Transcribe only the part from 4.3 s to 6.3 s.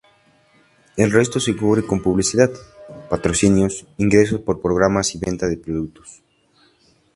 por programas y venta de productos.